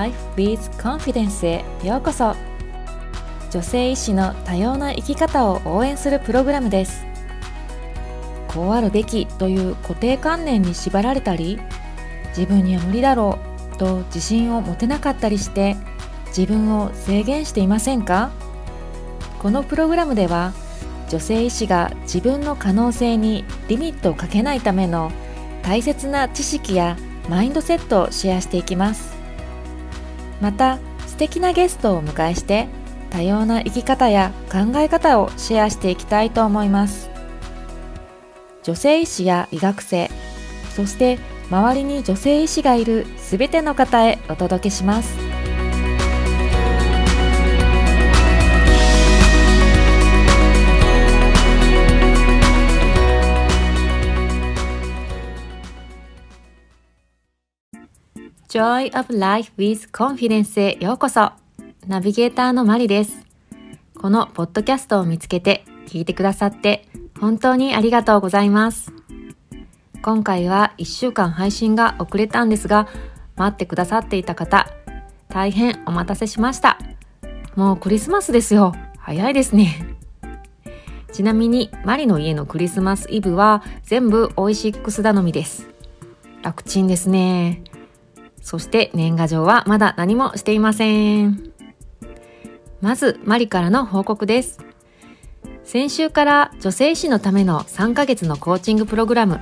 [0.00, 2.34] Life with Confidence へようこそ。
[3.50, 7.04] 女性医師の多様な生き方を応援するプログラムです。
[8.48, 11.60] こうあるべきという固定観念に縛られたり
[12.28, 13.38] 自分には無理だろ
[13.74, 15.76] うと自信を持てなかったりして
[16.28, 18.30] 自分を制限していませんか？
[19.38, 20.54] このプログラムでは
[21.10, 25.12] 女性医師が自分の可能性にリミットをかけないための
[25.62, 26.96] 大切な知識や
[27.28, 29.19] マインドセットをシェアしていきます。
[30.40, 32.68] また素敵なゲストをお迎えして
[33.10, 37.10] 多様な生き方や考え方をシェアしていきたいと思います。
[38.62, 40.10] 女性医師や医学生
[40.76, 41.18] そして
[41.50, 45.29] 周りに女性医師がいるすべての方へお届けします。
[58.50, 61.30] Joy of Life with Confidence へようこそ。
[61.86, 63.24] ナビゲーターのマリです。
[63.96, 66.88] このポッドキャストを見つけて聞いてくださって
[67.20, 68.92] 本当にありがとうございます。
[70.02, 72.88] 今回は1週間配信が遅れたんですが
[73.36, 74.68] 待ってくださっていた方
[75.28, 76.76] 大変お待たせしました。
[77.54, 78.74] もうクリスマスですよ。
[78.98, 79.96] 早いですね。
[81.12, 85.68] ちなみにマリの家のクリスマスイブは全部オイシックス頼みです。
[86.42, 87.62] 楽ちんですね。
[88.40, 91.52] そして年賀状はまだ何もしていません。
[92.80, 94.58] まず、マリからの報告です。
[95.64, 99.40] 先週から女性医師のための3ヶ月のコーチングプログラム、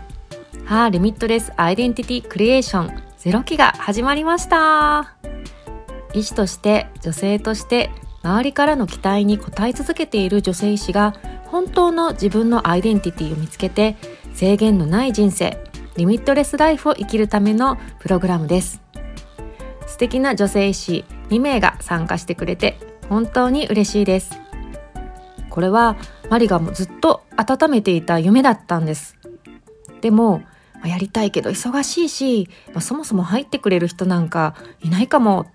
[0.64, 5.16] ハーリミットレスアイデンティティクリエーション0期が始まりました。
[6.14, 7.90] 医師として女性として
[8.22, 11.14] 周りからの期待に応え続けている女性医師が
[11.46, 13.96] 本当の自分のアイデンティティを見つけて
[14.34, 15.62] 制限のない人生
[15.96, 18.82] リミットレスライフを生きるためのプログラムです
[19.98, 22.78] 素敵な女性医師2名が参加してくれて
[23.08, 24.30] 本当に嬉しいです。
[25.50, 25.96] これは
[26.30, 29.16] マリがずっと温めていた夢だったんです。
[30.00, 30.42] でも
[30.84, 32.48] やりたいけど忙しいし、
[32.78, 34.54] そもそも入ってくれる人なんか
[34.84, 35.46] いないかも。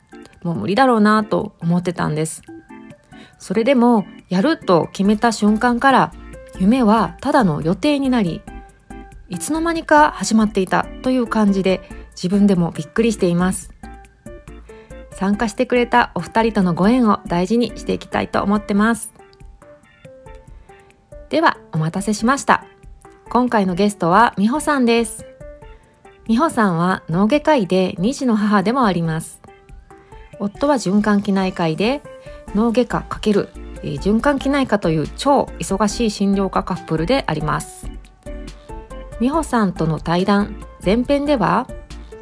[0.43, 2.41] もう無理だろうなと思ってたんです。
[3.39, 6.13] それでもやると決めた瞬間から
[6.59, 8.41] 夢はただの予定になり
[9.29, 11.79] いつの間にか始まっていたという感じで
[12.09, 13.72] 自分でもびっくりしています。
[15.13, 19.11] 参加してくれたお二人とのご縁を大事にしていきたいと思ってます。
[21.29, 22.65] では、お待たせしました。
[23.29, 25.25] 今回のゲストは美穂さんです。
[26.27, 29.41] 美穂さんは脳外科医で2児の母でもあります。
[30.39, 32.01] 夫は循環器内科医で
[32.53, 33.49] 脳外科×
[33.81, 37.89] 循環器内科という超忙しい診療科カップルであります。
[39.19, 41.67] 美穂さんとの対談前編では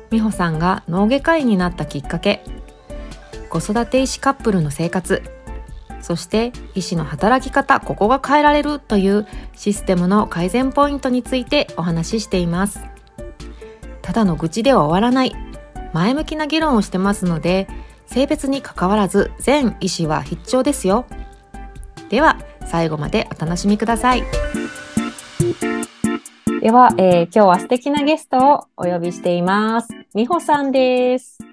[0.09, 2.43] 美穂さんが脳外科医になったきっかけ
[3.49, 5.21] 子育て医師カップルの生活。
[6.01, 12.79] そして医師の働き方ここが変えられるというシステムの改善ポイントについてお話ししています。
[14.01, 15.35] ただの愚痴では終わらない。
[15.93, 17.67] 前向きな議論をしてますので
[18.07, 21.05] 性別にかかわらず全医師は必聴ですよ。
[22.09, 24.23] では最後までお楽しみください。
[26.61, 29.89] では、えー、今日は素敵なゲストをお呼びしています。
[30.13, 31.50] 美穂さんです。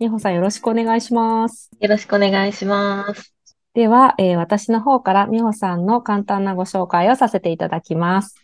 [0.00, 1.70] 美穂さんよろしくお願いします。
[1.80, 3.34] よろしくお願いします。
[3.74, 8.36] では、えー、私の方から美穂さんの簡単なご紹介をさせていただきます。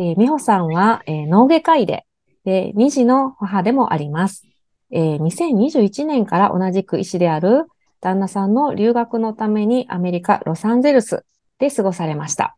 [0.00, 2.06] えー、美穂さんは、えー、脳外科医で、
[2.44, 4.42] で、二児の母でもあります。
[4.90, 7.66] えー、2021年から同じく医師である
[8.00, 11.24] 旦那さんの留学のためにアメリカ・ロサンゼルス
[11.60, 12.56] で過ごされました。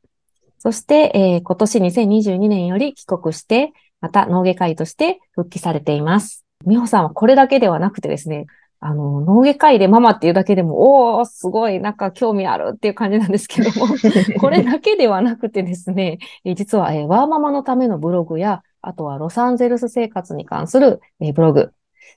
[0.59, 6.47] そして、えー、今年2022年より帰国して、また脳外科医として復帰されています。
[6.67, 8.47] 美穂さんはこれだけではなくてですね、
[8.81, 13.87] あの、脳外科医でママっていうだけでも、おー、すごい、なんか興味あるっていう感じなんですけども、
[14.41, 16.19] これだけではなくてですね、
[16.57, 21.73] 実は、えー、ワーママのためのブログや、あとはロサンゼルス生活に関する、えー、ブログ、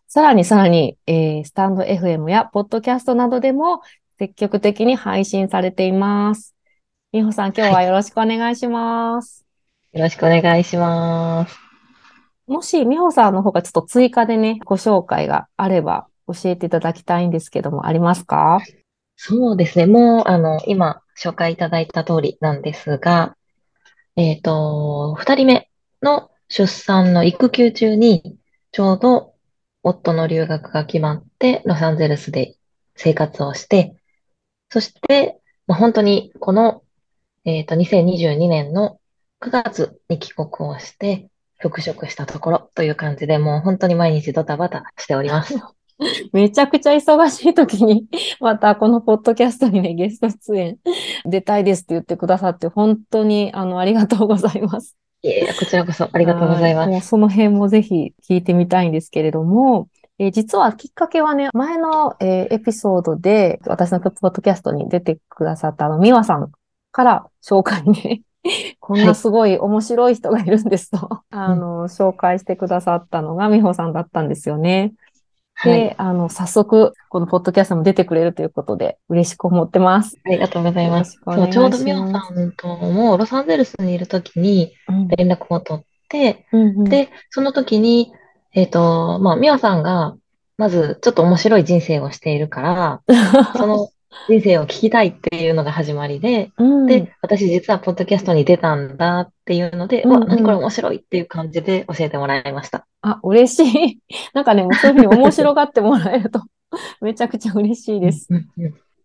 [0.08, 3.82] さらにさらに、えー、スタンド FM やポッドキャストなどでも
[4.18, 6.56] 積極的に配信されています。
[7.12, 9.46] 美穂さん、今日はよろしくお願いします。
[9.94, 11.65] よろしくお願いします。
[12.48, 18.60] もし、美穂さんの方がちょっと追加でね、ご紹介があれば教えていただきたいんですけども、ありますか？
[19.18, 19.88] そうですね。
[19.88, 23.36] もう、あの、今、紹介いただいた通りなんですが、
[24.16, 25.70] えっ、ー、と、二人目
[26.02, 28.38] の出産の育休中に、
[28.72, 29.34] ちょうど
[29.84, 32.56] 夫の留学が決まって、ロサンゼルスで
[32.96, 33.96] 生活をして、
[34.70, 36.84] そして、まあ、本当にこの、
[37.46, 39.00] えっ、ー、と、2022年の
[39.42, 45.56] 9月に帰国をして、復職したところという感じで、もう本当に毎日ドタバタしております。
[46.34, 48.06] めちゃくちゃ忙しい時に、
[48.40, 50.78] またこのポッドキャストにね、ゲスト出演
[51.26, 54.96] 出たいですって言ってくださって、本当にあの、ありがとうございます。
[55.22, 56.90] いえ、こちらこそありがとうございます。
[56.90, 59.88] もうその辺もぜひ聞いてみたいんですけれども、
[60.20, 66.52] えー、実はきっかけはね、前の、えー、エピソードで私のポッドキャストに出てくださったあの、ミワさん
[66.92, 68.22] から紹介ね、
[68.80, 74.94] こんなすごい面白い人がいるんですと、はい、あの、紹介してくださったのが美穂さんだったんですよね。
[75.64, 80.18] で、はい、あの、早速、このポッドキャストも出てくれるということで、嬉しく思ってます。
[80.26, 81.20] ありがとうございます。
[81.24, 84.74] そうちょうど美穂さんとも、ロサンゼルスにいるときに
[85.18, 86.78] 連絡を取って、うんうん。
[86.80, 88.12] うん、で、その時に、
[88.54, 90.16] えっ、ー、と、まあ、美穂さんが、
[90.58, 93.02] まず、ちょっと面白い人生をしているから、
[93.56, 93.90] その
[94.28, 102.88] 人生を聞きたいっていうのが始まりで、うん、で、私実はポッドキャストに出たんだっていうので、うんうん、わ、何これ面白いっていう感じで教えてもらいました。
[103.02, 104.00] あ、嬉しい。
[104.34, 106.42] なんかね、そういうふうに面白がってもらえると
[107.02, 108.30] めちゃくちゃ嬉しいです。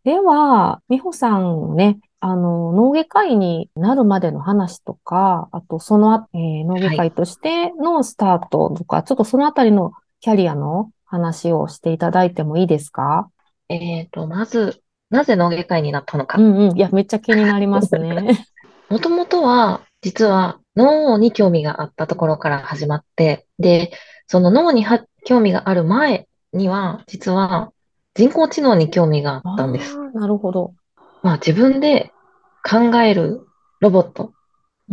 [0.05, 13.31] では、美穂さんね、あの、脳外科医になるまでの話とか、あとその、えー、脳外科医としてのスタートとか、はい、ちょっとそのあたりのキャリアの話をしていただいてもいいですか？
[13.69, 16.39] えっ、と、まず、なぜ脳外科医になったのか。
[16.39, 16.77] うんうん。
[16.77, 18.47] いや、めっちゃ気になりますね。
[18.89, 23.93] もともとは、実は脳に興味があったところから始まって、で、
[24.27, 24.87] その脳に
[25.25, 27.73] 興味がある前には、実は
[28.15, 29.99] 人工知能に興味があったんです。
[30.15, 30.75] なるほど。
[31.23, 32.13] まあ自分で
[32.63, 33.47] 考える
[33.81, 34.33] ロボット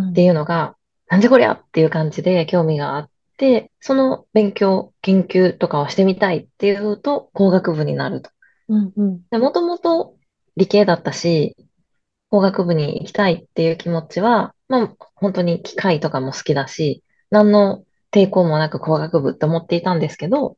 [0.02, 0.74] っていうのが、うん、
[1.10, 8.32] なんじゃこりゃっていう感じで興味があって、その勉強、研究とかをしてみたいっていうと工学部になると。
[8.70, 8.94] うん
[9.32, 9.42] うん。
[9.42, 10.16] もともと
[10.56, 11.56] 理系だったし、
[12.30, 20.58] 工学部に行きたいっていう気持ちは、まあ本当に機械とかも好きだし、何の抵抗もなく工学部って思っていたんですけど、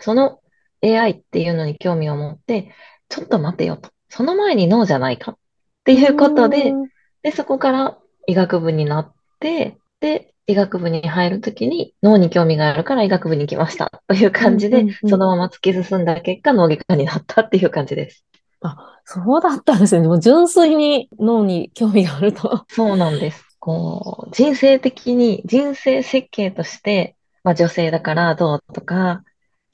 [0.00, 0.40] その
[0.80, 2.72] AI っていうのに興味を持って、
[3.08, 3.90] ちょっと待てよと。
[4.08, 5.38] その前に脳じゃないかっ
[5.84, 6.78] ていうことで、
[7.22, 18.24] で、そこから医学部になって、で、医学部に入るときに脳に興味があるから医学部に来ましたという感じで、そのまま突き進んだ結果脳外科になったっていう感じです。
[18.62, 20.08] あ、そうだったんですね。
[20.08, 22.64] もう純粋に脳に興味があると。
[22.72, 23.44] そうなんです。
[23.60, 27.14] こう、人生的に、人生設計として、
[27.44, 29.24] まあ女性だからどうとか、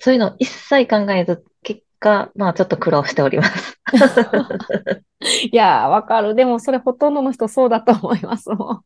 [0.00, 3.78] そういうのを一切考えず、結果、まあちょっと苦労しております。
[5.50, 6.34] いや、わかる。
[6.34, 8.82] でもそれほとんどの人そうだと思いますもん。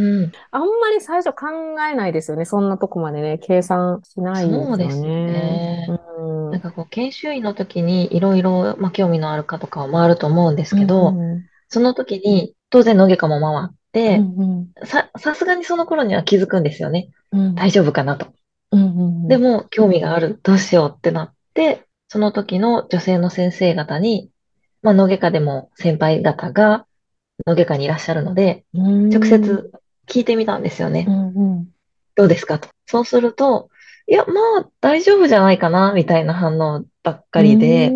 [0.00, 1.46] うん、あんまり最初考
[1.90, 2.44] えないですよね。
[2.44, 4.66] そんなとこまでね、計算しないですよね。
[4.66, 5.86] そうですね。
[6.18, 17.10] うん、なんかこう、研修医の時にいろいろ、まあ、興味のあるかとかを回ると思うんですけど、うんうん、その時に当然、野外科も回って、うんうん、さ、さすがにその頃には気づくんですよね。
[17.32, 18.26] うん、大丈夫かなと。
[18.70, 20.40] うんうんうん、でも、興味がある。
[20.42, 24.28] どうしようってなって、その時の女性の先生方に、
[24.82, 26.84] まあ、脳外科でも先輩方が
[27.46, 29.72] 脳外科にいらっしゃるので、直接
[30.06, 31.06] 聞いてみたんですよね。
[31.08, 31.68] うんうん、
[32.14, 32.68] どうですかと。
[32.84, 33.70] そうすると、
[34.06, 37.90] いや、まあ、大丈夫じゃないかな、みたいな反応ばっかりで、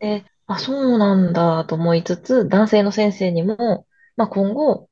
[0.00, 3.86] で、あ、そうなんだと思いつつ、男性の先生にも、
[4.18, 4.90] まあ、今後、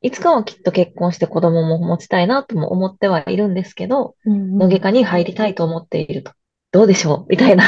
[0.00, 6.32] いつかはきっと結婚して子供も持ちたいなとも思ってはいるんですけど、脳外科に入りたいと思っていると。
[6.70, 7.30] どうでしょう？
[7.30, 7.64] みたいな。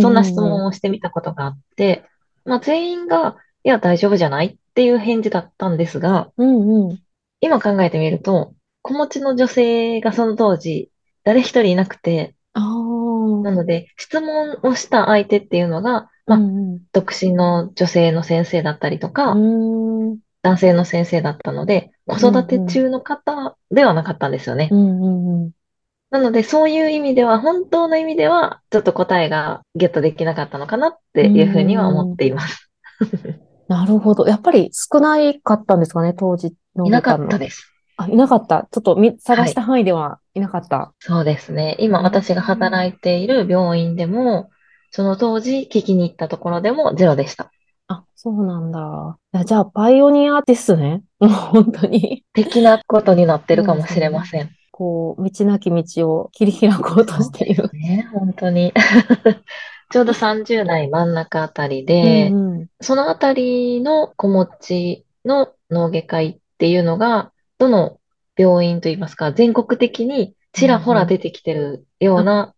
[0.00, 2.04] そんな質問をしてみたことがあって、
[2.44, 6.98] まあ、全員が、いや、大丈夫じゃないっていう返事だったんですが、うんうん、
[7.40, 10.90] 今考えてみると、子持ちの女性がその当時、
[11.24, 12.62] 誰一人いなくて、な
[13.52, 19.34] ので、質問をした相手っていうのが、まあ、うんうん、独身の女性の先生だったりとか、
[20.42, 24.68] 男性の先生だったので、子育て中の方ではなかったんですよね。
[24.70, 25.50] うんうんうん
[26.10, 32.70] なので、そういう意味では、本当の意味では、ちょっと答えがゲットできなかったのかなっていうふうには思っています。
[33.68, 34.26] なるほど。
[34.26, 36.86] やっぱり少ないかったんですかね、当時の。
[36.86, 37.72] いなかったです。
[37.96, 38.66] あ、いなかった。
[38.72, 40.88] ちょっとみ探した範囲ではいなかった、はい。
[40.98, 41.76] そうですね。
[41.78, 44.50] 今私が働いている病院でも、
[44.90, 47.52] その当時聞きに行ったところでもゼロでした。
[47.86, 49.18] あ、そうなんだ。
[49.44, 51.02] じゃあ、パイオニアですね。
[51.20, 52.24] もう本当に。
[52.32, 54.50] 的なことになってるかもしれません。
[54.80, 57.68] こう、道なき道を切り開こうとしている。
[57.74, 58.72] ね、本当に。
[59.92, 67.98] ちょうど30代真ん中あたりで、うんうん、そのあたりの子持ちの脳外科医っていうのが、どの
[68.38, 72.54] 病院といいますか、全国的にちらほら出てきてるような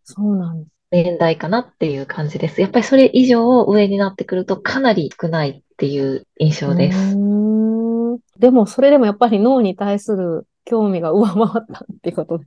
[0.92, 2.60] 年代かなっていう感じです。
[2.60, 7.16] やっぱりそれ以上上になってくるとかなり少ないっていう印象です。
[8.38, 12.40] でもそれでもやっぱり脳に対する興味が上回ったっていうこと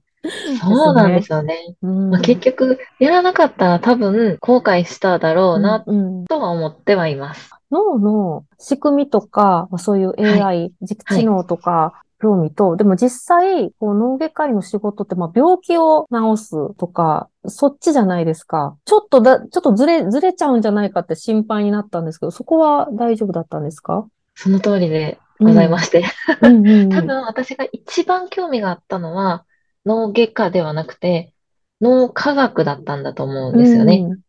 [0.60, 1.76] そうなんですよね。
[1.84, 5.82] うんまあ、結局、やらなかったら多分後悔しただろうな
[6.28, 7.52] とは思ってはいます。
[7.72, 18.78] 脳の仕組みとか、まあそういう AI、自知能とか、興味と、でも実際、こう脳外科医の仕事って、まあ病気を治すとか、そっちじゃないですか。
[18.86, 24.08] ちょっとだ、ちょっとずれ、ずれちゃうんじゃないかって心配になったんですけど、そこは大丈夫だったんですか？
[24.34, 26.04] その通りでございまして。
[26.42, 29.46] うんうんうん多分私が一番興味があったのは
[29.86, 31.34] 脳外科ではなくて
[31.82, 34.06] 脳科学だったんだと思うんですよね。
[34.10, 34.26] うん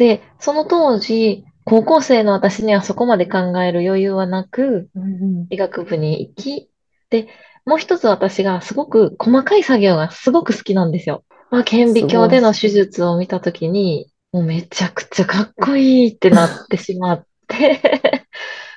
[0.00, 5.06] で、その当時、高校生の私にはそこまで考える余裕はなく、うんう
[5.42, 6.70] ん医学部に行き、
[7.10, 7.28] で、
[7.66, 11.22] もう一つ私がすごく細かい作業がすごく好きなんですよ。
[11.50, 18.24] まあ、顕微鏡での手術を見たときに、もうめちゃくちゃかっこいいってなってしまって、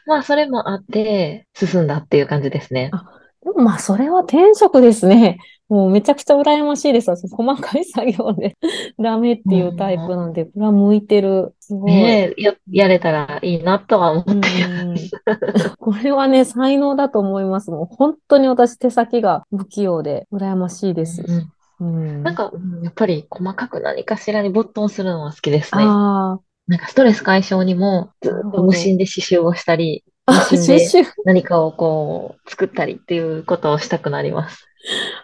[0.06, 2.92] まあそれもあって進んだっていう感じですね。
[3.44, 5.38] でもまあ、それは転職ですね。
[5.70, 7.10] もうめちゃくちゃ羨ましいです。
[7.10, 8.56] 私細かい作業で
[9.02, 11.56] ダメっていうタイプなんで、これは向いてる。
[11.60, 11.92] すごい。
[11.92, 15.76] ねえ、や、やれたらいいなとは思ってます。
[15.80, 17.72] これはね、才能だと思います。
[17.72, 21.24] もう本当に私手先が不器用で羨ましいです。
[21.28, 22.24] うんうん。
[22.24, 25.84] なんか、うんやっぱり細かく何かしらに没頭するのは好きですね。
[25.86, 31.10] あなんかストレス解消にもずっと無心で刺繍をしたり、あ、無あ、心で。
[31.26, 34.66] 何かをこう作ったりっていうことをしたくなります。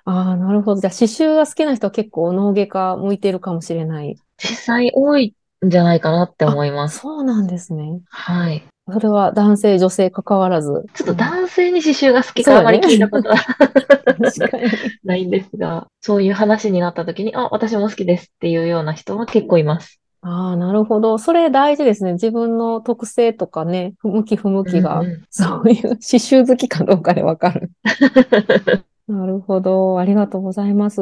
[0.06, 0.82] ああ、なるほど。
[0.82, 4.18] じゃあ刺繍が好きな人は結構脳外科向いてるかもしれない。
[4.38, 7.00] 実際多いんじゃないかなって思います。
[7.00, 8.02] そうなんですね。
[8.10, 8.64] はい。
[8.92, 10.86] それは男性、女性関わらず。
[10.94, 14.64] ちょっと男性に刺繍が好きかあまり聞いたことは 確かに。
[15.04, 20.00] ないんですが、そういう話になった時に、あ、私も好きですっていうような人は結構います。
[20.22, 21.18] ああ、なるほど。
[21.18, 22.14] それ大事ですね。
[22.14, 27.72] 自分の特性とかね、向き不向きが、うんうん そういう刺繍好きかどうかでわかる。
[29.08, 30.00] なるほど。
[30.00, 31.02] ありがとうございます。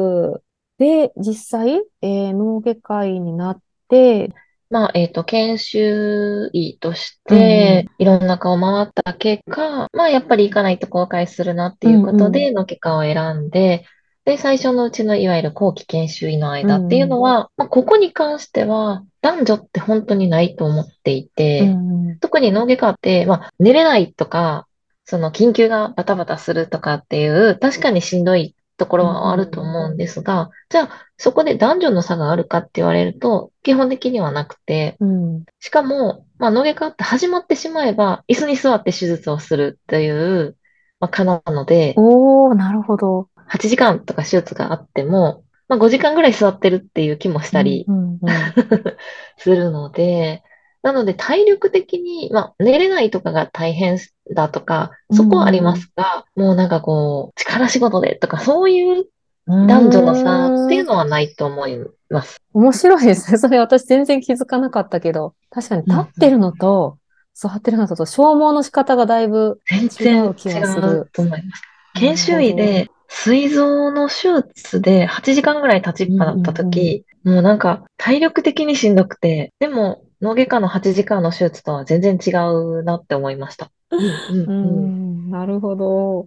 [0.78, 4.30] で、実際、えー脳外科医になって、
[4.70, 13.86] まあ、えっと、研修医として、いろんな科を回った結果、まあ、やっぱり行かないと後悔するなっていうことうんで、の外科を選んで、
[14.26, 24.66] で、最初のうちのいわゆる後期研修医の間っていうのは、まあ、ここに関しては、男女って本当にないと思っていて、うん特に脳外科って、まあ、寝れないとか、
[25.04, 40.56] その緊急がバタバタするとかっていう、確かにしんどいところはあると思うんですが、じゃあ、そこで男女の差があるかって言われると、基本的にはなくて、うんしかも、まあ、脳外科って始まってしまえば、椅子に座って手術をするという、
[41.00, 43.28] まあ、可能なので、おー、なるほど。
[43.48, 48.18] 8時間とか手術があっても、まあ、5時間ぐらい座ってるっていう気もしたりうんうんうん。
[49.36, 50.42] するので、
[50.82, 53.98] なので体力的に、まあ、寝れないとかが大変
[54.34, 59.06] だとか、そこはありますが、もうなんかこう、力仕事でとか、そういう
[59.46, 61.78] 男女の差っていうのはないと思い
[62.10, 62.40] ます。
[62.54, 63.38] 面白いですね。
[63.38, 66.98] それ私全然気づかなかったけど、確かに立ってるのと、
[67.34, 70.88] 座ってるのと消耗の仕方がだいぶ全然違違う気がする。
[70.88, 71.62] うと思います。
[71.94, 83.70] 研修医で、膵臓の手術で8時間ぐらい立ちっぱだった時、もうなんか体力的にしんどくて、でも脳外科の8時間の手術とは全然違うなって思いました。
[83.90, 86.26] うんうんううんん、なるほど。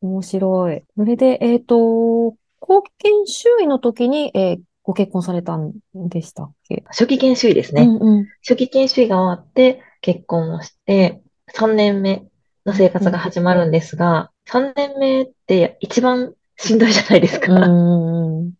[0.00, 0.82] 面白い。
[0.96, 6.82] それで、えっと、後研修医の時に、えーご結婚されたんでしたっけ？
[6.88, 7.82] 初期研修医ですね。
[7.82, 8.26] うんうん。
[8.40, 11.20] 初期研修医が終わって結婚をして、
[11.54, 12.24] 3年目
[12.66, 17.52] の生活が始まるんですが、3年目って一番しんどいじゃないですか。
[17.54, 18.52] うん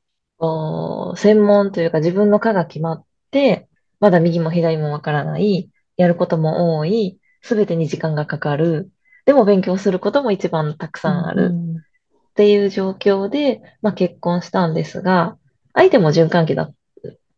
[1.15, 3.69] 専門というか自分の科が決まって、
[4.01, 8.91] まだ右も左もわからない、やることも多い、すべてに時間がかかる、
[9.25, 15.37] でも勉強することも一番たくさんあるっていう状況で、まあ、結婚したんですが、
[15.75, 16.75] 相手も循環器だっ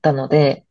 [0.00, 0.64] たので、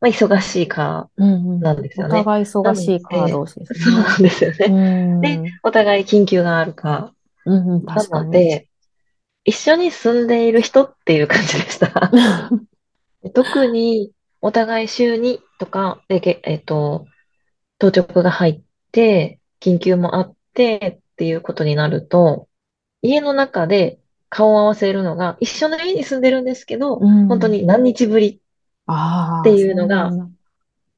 [0.00, 2.20] まあ、忙しいかうんうんなんですよね。
[2.20, 5.20] お互い忙しいカー同士ですそうなんですよね。
[5.20, 5.40] ね。
[5.42, 7.12] で、お互い緊急があるか。
[7.46, 7.96] うんうん、な。
[8.22, 8.68] ので、
[9.44, 12.10] 一緒に住んでいる人っていう感じでした。
[13.22, 14.12] で 特に、
[14.42, 17.06] お互い週2とかで、けえっと、
[17.78, 18.60] 当直が入っ
[18.92, 22.48] て、緊急もあってっていうことになると、
[23.02, 23.98] 家の中で
[24.28, 28.40] 顔を合わせるのが、一緒の家に住んでるんですけど、うん本当に何日ぶり、
[28.86, 30.10] ああ、っていうのが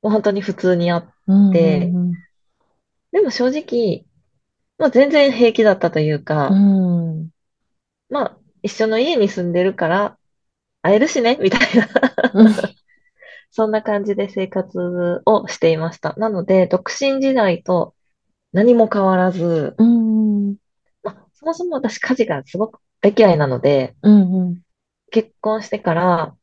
[0.03, 1.93] 本当に普通にあって、うんで
[3.11, 4.05] でも正直、
[4.79, 6.51] まあ全然平気だったというか、
[8.11, 10.19] まあ一緒の家に住んでるから、
[10.83, 11.89] 会えるしね、 みたいな。
[12.35, 12.55] うん
[13.51, 16.15] そんな感じで生活をしていました。
[16.19, 17.95] なので、独身時代と
[18.53, 20.57] 何も変わらず、うん
[21.03, 24.63] まあ、そもそも私家事がすごく大嫌いなので、うんうん
[25.11, 26.37] 結婚してから、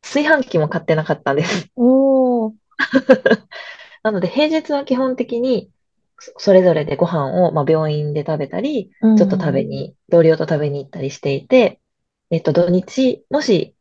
[0.00, 1.68] 炊飯器も買ってなかったんです。
[4.02, 5.70] なので、平日は基本的に、
[6.20, 11.80] そそれぞれでご飯を、まあ、病院で食べたり、ちょっと食べに、同僚と食べに行ったりしていて、
[12.30, 13.74] えっと、土日、もし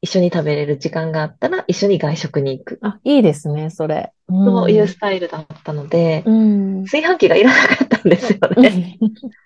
[0.00, 2.78] 一緒に食べれる時間があったら、一緒に外食に行く。
[2.82, 4.12] あ、いいですね、それ。
[4.28, 6.82] そういうスタイルだったので、うん。
[6.84, 8.98] 炊飯器がいらなかったんですよね。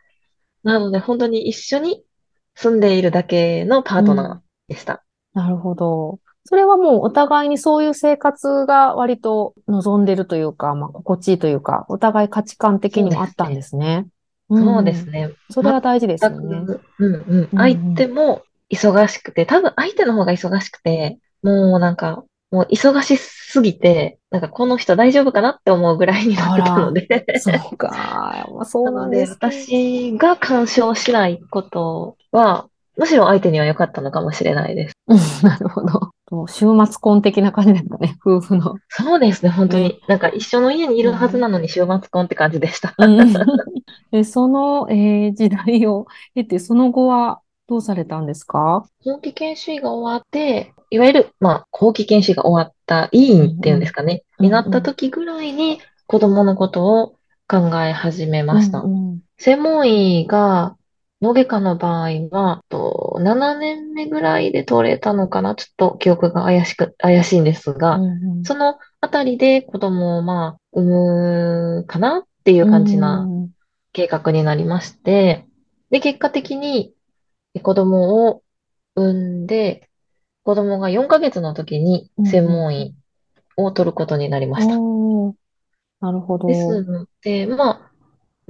[0.64, 2.04] なので、本当に一緒に
[2.54, 5.04] 住んでいるだけのパートナーでした。
[5.32, 6.18] なるほど。
[6.44, 14.06] それはもうお互いにそういう生活が割と望んでるというか、まあ、心地いいというか、お互い価値観的にもあったんですね。
[14.50, 15.28] そうですね。
[15.28, 15.34] ね。
[15.50, 16.66] それは大事ですよ全ね。
[16.66, 27.88] く、うんうんうん相手も忙しくて、多分相手の方が忙しくて、もうなんか、もう忙しすぎて、なんかこの人大丈夫かなって思うぐらいになってたので、そうか。
[28.54, 29.36] まあ、そうなんでですね。
[29.40, 34.94] 私が干渉しないことは、むしろ相手には良かったのかもしれないです。
[35.08, 35.18] うん
[35.48, 36.10] なるほど。
[36.32, 38.76] もう週末婚的な感じですかね、 夫婦の。
[38.88, 40.00] そうですね、本当ねに。
[40.08, 42.94] なんか一緒の家にいるはずなのに週末婚って感じでした。
[42.98, 43.32] うん
[44.10, 48.86] で、その、えー時代を経て、その後はどうされたんですか？
[49.04, 57.14] 後期研修医が終わって、いわゆる、まあ、後期研修医が終わった医院っていうんですかね、うんうんになった時ぐらいに子供のことを
[57.46, 58.80] 考え始めました。
[58.80, 60.76] うんうん専門医が、
[61.22, 65.54] 脳外科の場合は、と7年目ぐらいで取れたのかな？
[65.54, 68.44] ちょっと記憶が怪しく、怪しいんですが、うんうん。
[68.44, 73.48] そのあたりで子供をまあ、産むかなっていう感じなうん
[73.94, 75.46] 計画になりまして、
[75.90, 76.94] で、結果的に
[77.62, 78.42] 子供を
[78.96, 79.88] 産んで、
[80.44, 82.96] 子供が4ヶ月の時に専門医
[83.56, 84.80] を取ることになりました。
[84.80, 85.34] おー。
[86.00, 86.48] なるほど。
[86.48, 87.91] ですので、まあ、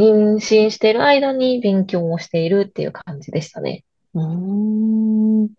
[0.03, 3.85] 妊娠している間に勉強をしているっていう感じでしたね。
[4.15, 5.43] うーん。
[5.43, 5.51] やっ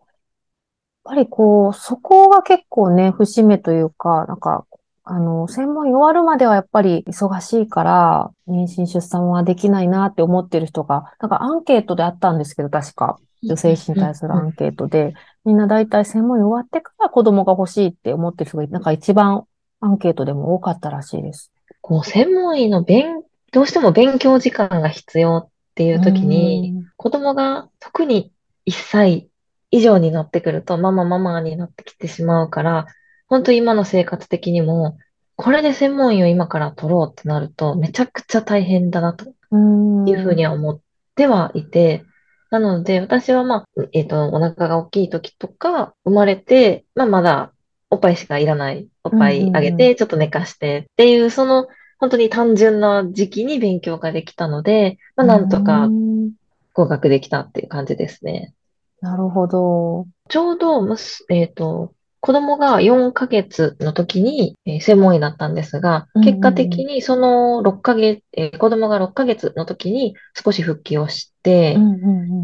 [1.04, 4.66] ぱりこう、そこが結構ね、節目というか、なんか、
[5.06, 13.20] あの、専門医終わるまではやっぱり忙しいから、妊娠出産はできないなって思ってる人が、なんかアンケートであったんですけど、確か。
[13.44, 19.44] 女性誌に対するアンケートで、みんな大体専門医終わってから子供が欲しいって思ってる人が、なんか一番
[19.82, 21.52] アンケートでも多かったらしいです。
[21.82, 28.32] こう、専門医の勉、どうしても勉強時間が必要っていう時に、子供が特に
[28.66, 29.30] 1歳
[29.72, 32.88] 以上になってくると、ママママになってきてしまうから、
[33.28, 34.98] 本当今の生活的にも、
[35.36, 40.80] これで専門医を今から取ろうってなると、めちゃくちゃ大変だなとうん、いうふうには思っ
[41.16, 42.04] てはいて、
[42.50, 47.52] なので、私はまあ、えっと、お腹が大きい時とか、生まれて、まあ、まだ
[47.90, 48.88] おっぱいしかいらない。
[49.04, 51.68] おっぱいあげて、ちょっと寝かしてっていう、その、
[52.04, 56.32] 本当に単純な時期に勉強ができたので、まあ、なんとうかん
[56.74, 58.54] 合格できたっていう感じですね。
[59.00, 60.06] なるほど。
[60.28, 70.14] ちょうどむす、えっと、子供が4ヶ月の時に、えー専門医だったんですが結果的にその6ヶ月、えー子供が6ヶ月の時に
[70.44, 71.78] 少し復帰をして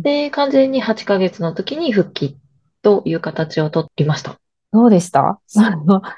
[0.04, 2.38] で、完全に8ヶ月の時に復帰
[2.82, 4.40] という形をとりました。
[4.72, 5.40] どうでした？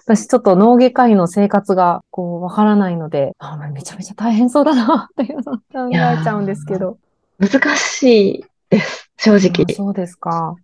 [0.05, 6.97] 私ちょっと脳外科医の生活がこうわからないので、あめちゃめちゃ大変そうだなっていうのを考えちゃうんですけど。
[7.39, 9.73] 難しいです、正直あ。
[9.73, 10.55] そうですか。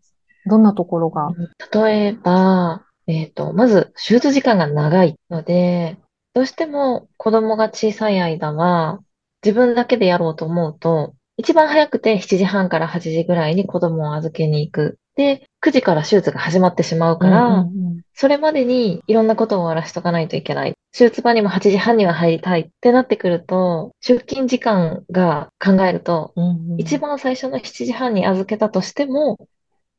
[0.46, 1.32] どんなところが？
[1.74, 5.98] 例えば、えっと、まず、手術時間が長いので、
[6.34, 9.00] どうしても子供が小さい間は、
[9.44, 15.00] 自分だけでやろうと思うと、一番早くて7時半から8時ぐらいに子供を預けに行く。
[15.18, 20.74] で、9時から手術が始まってしまうから、うんうんそれまでにいろんなことを終わらしとかないといけない。
[20.92, 29.38] 手術場にも8時半には入りたいってなってくると、出勤時間が考えると、うんうんうん一番最初の7時半に預けたとしても、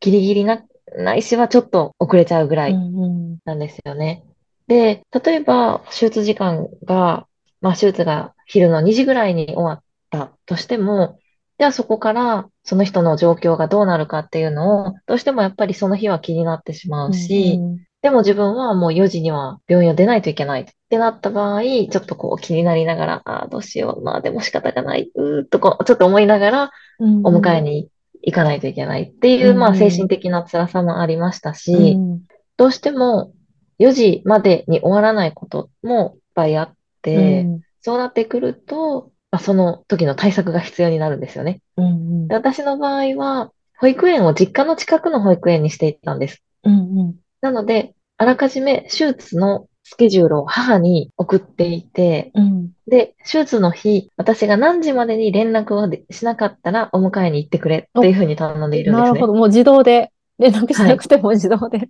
[0.01, 0.65] ギリギリな、
[0.97, 4.25] ないしはちょっと遅れちゃうぐらういんうんなんですよね。
[4.67, 7.29] で、例えば、手術時間が、
[7.61, 11.21] まあ、手術が昼の2時ぐらいに終わったとしても、
[11.59, 24.05] じゃあそこからその人の状況がどうなるかっていうのを、どうしてもやっぱりその日は気になってしまうし、うんうんでも自分はもう4時には病院を出ないといけないってなった場合、ちょっとこう気になりながら、ああ、どうしよう。
[24.05, 25.11] まあでも仕方がない。
[25.17, 27.89] うーっとこう、ちょっと思いながら、うんお迎えに
[28.23, 32.21] 行かないといけないっていう、まあうん精神的な辛さもありましたうし、ん
[32.57, 33.33] どうしても
[33.81, 41.61] 4時までに終わらないこともいっぱいあって、うんそうなってくると、まあ、その時の対策が必要になるんですよね。
[41.77, 46.43] うんで私の場合は、保育園を実家の近くの保育園にしていたんです。
[46.65, 59.09] うんうんなので、あらかじめ手術のスケジュールを母に送っていて、うんで、手術の日、私が何時までに連絡をでしなかったらお迎えに行ってくれっていうふうに頼んでいるんですね。
[59.11, 59.35] なるほど。
[59.35, 60.11] もう自動で。
[60.39, 61.89] 連絡しなくても自動で。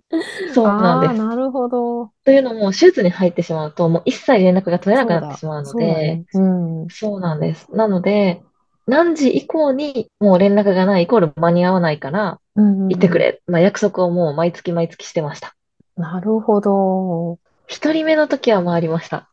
[0.53, 1.23] そうなんです。
[1.23, 2.11] なるほど。
[2.25, 5.29] というのも、手術に入ってしまうと、もう一切連絡が取れなくな。
[5.29, 6.25] ってしまうのそうだで、ね。
[6.33, 6.87] うん。
[6.89, 7.67] そうなんです。
[7.71, 8.41] なので、
[8.87, 12.39] 何時以降にもう連絡がないイコール間に合わないから。
[12.55, 13.41] 行ってくれ。
[13.47, 15.55] まあ、約束をもう毎月毎月してました。
[15.95, 17.37] なるほど。
[17.67, 19.29] 一人目の時は回りました。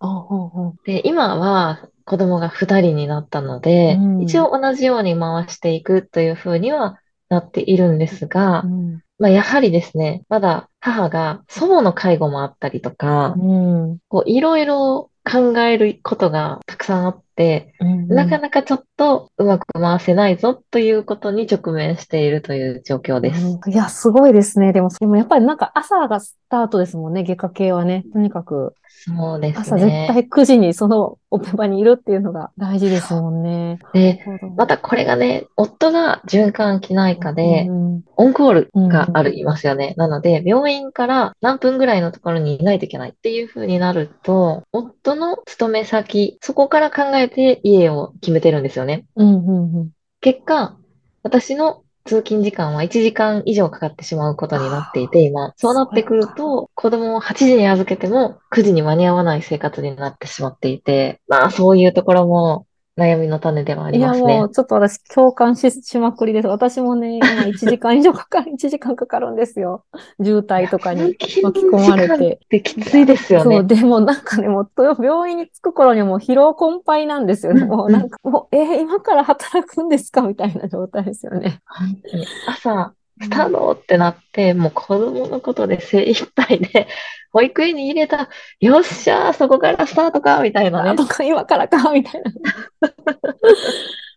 [0.84, 6.98] で、今は子供が二人になったので、うん一応同じように回していくというふうには
[7.28, 9.02] なっているんですがう、ん。
[9.18, 13.98] まあ、やはりですね、まだ母が祖母の介護もあったりとか、うん。
[14.08, 17.22] こういろいろ考えることがたくさんあっ。
[18.08, 23.44] なかなかちょっとうまく回せないぞということに直面しているという状況です。
[23.46, 24.72] うんいや、すごいですね。
[24.72, 28.04] でも、でもやっぱりなんか朝がスタートですもんね、外科系はね。
[28.12, 30.06] とにかく、そうです朝絶ね。
[30.08, 33.78] 対9時にそのオペ場にいるっていうのが大事ですもんね。
[33.92, 34.24] で、
[34.56, 37.86] またこれがね、夫が循環器内科で、うん
[38.18, 39.94] オンコールがありますよね。
[39.96, 49.06] なので、病院から何分ぐらいのところにいないといけないっていう風になると、夫の勤め先、そこから考えて家を決めてるんですよね。
[49.16, 49.90] うんうんうん
[50.22, 50.76] 結果、
[51.22, 55.52] 私の通勤時間は1時間以上かかってしまうことになっていて、今。
[55.56, 62.66] そうなってくると、子供を8時に預けても9時に間に合わない生活になってしまっていて、まあそういうところも
[62.98, 64.50] 悩みの種ではありいや、ますねもう、。
[64.50, 66.48] ちょっと私、共感し、しまくりです。
[66.48, 69.84] 私もね、今 1時間以上かかる、1時間かかるんですよ。
[70.24, 72.40] 渋滞とかに通巻き勤込まれて。
[72.44, 73.62] ってきついですよそう、ね。
[73.64, 77.62] でもなんかね、もう、と病院に着く頃にはもう疲労困憊なんですよね。
[77.62, 80.22] うんもうなんか、もう、えー今から働くんですか？
[80.22, 81.60] みたいな状態ですよね。
[82.46, 86.86] 朝、スタートってなって、もう子供のことで精一杯で、
[87.32, 88.28] 保育園に入れた、
[88.60, 90.90] よっしゃー、そこからスタートか、みたいなね。
[90.90, 92.30] あとか今からか、みたいな。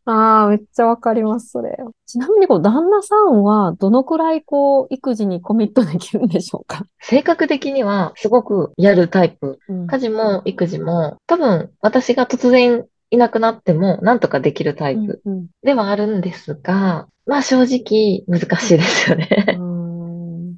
[0.06, 1.78] ああ、めっちゃわかります、それ。
[2.08, 6.86] ちなみに、こう、旦那さんは、どのくらい、こう、育児にコミットできるんでしょうか？
[7.02, 9.60] 性格的にはすごくやるタイプ。
[9.70, 19.58] うん家事も育児も、多分私が突然いなくなってもなんとかできるタイプうんではあるんですが、まあ正直難しいですよね。
[19.58, 20.56] うん。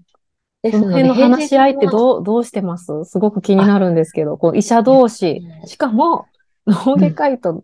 [0.62, 2.86] ですので、その辺の平話し合いってどう、どうしてます？
[3.06, 6.26] すごく気になるんですけど、こう、医者同士、しかも、
[6.68, 7.64] 脳外科医と、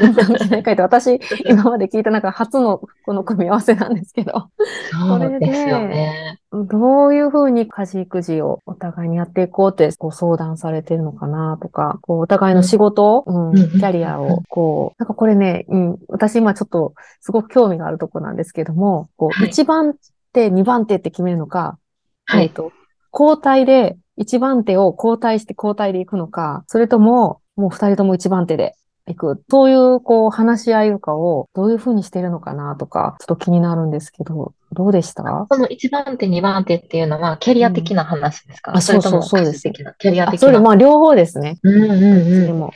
[0.00, 4.48] 循環器内科医と、私、今まで聞いた中、初のこの組み合わせなんですけど、
[4.90, 6.38] そうですよね。
[6.52, 13.54] どういうふうに家事育児をお互いにやっていこうってご相談されてるのかなとか、こうお互いの仕事、うんうん。
[13.54, 19.48] キャリアを、こう、なんかこれね、うん、私今ちょっとすごく興味があるところなんですけども、こう、はい。
[19.48, 19.94] 1番
[20.32, 21.78] 手、2番手って決めるのか、
[22.26, 22.44] はい。
[22.44, 22.72] えっと、
[23.12, 28.74] 交代で、1番手を交代して交代で行くのか、それとも、もう2人とも1番手で
[29.06, 29.44] 行く。
[29.50, 35.22] そういう、こう、話し合いとかを、どういうふうにしてるのかなとか、ちょっと気になるんですけど、どうでした？
[35.50, 40.60] その1番手、2番手っていうのはキャリア的な話ですか、うんあそれともそうそうそうですキャリアあ、それ、的な。
[40.60, 41.58] まあ、両方ですね。
[41.62, 41.96] うんうんう
[42.42, 42.46] ん。
[42.46, 42.72] でも。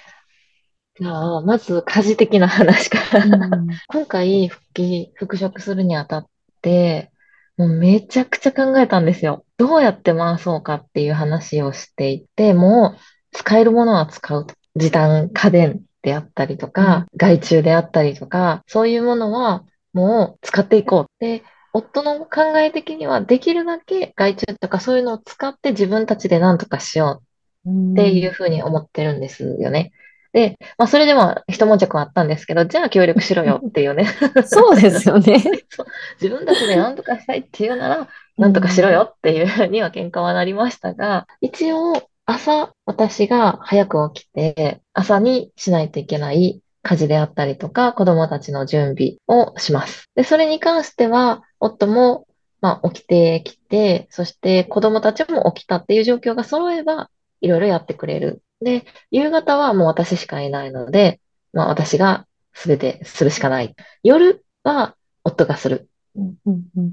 [0.98, 3.24] じゃあ、まず家事的な話から。
[3.24, 6.26] うん今回復帰、復職するにあたっ
[6.60, 7.12] て、
[7.56, 9.44] もうめちゃくちゃ考えたんですよ。
[9.56, 12.98] どうやって回そうかっていう話をしていて、もう
[13.32, 14.54] 使えるものは使うと。
[14.76, 21.10] 時短家電であったりとか、外注であったりとか、そういうものはもう使っていこう。
[21.18, 27.22] で、夫の考え的にはできるだけ外注とかそういうのを使って自分たちで何とかしよ
[27.66, 29.92] うっていうふうに思ってるんですよね。
[30.32, 34.06] で、まあそれでも一悶着はあったんですけど、じゃあ協力しろよっていうね。
[34.44, 35.42] そうですよね。
[36.20, 41.94] 自分たちで何とかしたいっていうなら、何とかしろよっていうふうには喧嘩はなりましたが、一応
[42.26, 50.10] 朝私が早く起きて、朝にしないといけない家事であったりとか、子供たちの準備をします。
[50.16, 52.26] で、それに関しては、夫も、
[52.60, 57.10] まあ、起きてきて、そして子供たちも起きたっていう状況が揃えば、
[57.40, 58.42] いろいろやってくれる。
[58.60, 61.20] で、夕方はもう私しかいないので、
[61.52, 63.76] まあ私が全てするしかない。
[64.02, 65.88] 夜は夫がする。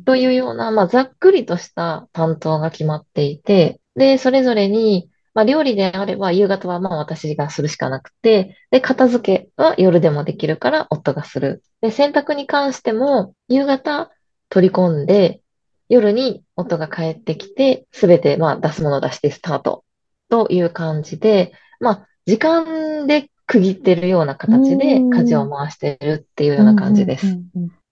[0.05, 11.63] というような、まあ、ざっくりとした担当が決まっていて、で、それぞれに、まあ、料理であれば夕方はまあ私がするしかなくて、で、片付けは夜でもできるから夫がする。
[11.81, 14.11] で、洗濯に関しても夕方
[14.49, 15.41] 取り込んで、
[15.89, 19.83] 夜に夫が帰ってきて、すべてまあ出すもの出してスタート
[20.29, 27.39] という感じで、まあ、時間で区切ってるような形でうん家事を回してるっていうような感じです。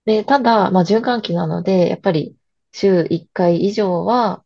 [0.06, 2.36] で、ただ、まあ、循環器なので、やっぱり
[2.72, 4.44] 週1回以上は、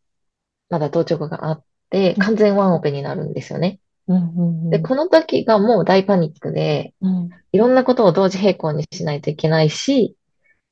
[0.68, 1.64] まだ当直があっ
[1.96, 3.80] て、うん完全ワンオペになるんですよね。
[4.08, 10.14] うんうんうんで、この時がもう大パニックで、うんいろんなことを同時並行にしないといけないし、